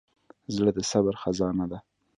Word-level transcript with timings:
زړه 0.55 0.71
د 0.77 0.79
صبر 0.91 1.13
خزانه 1.21 1.65
ده. 1.71 1.79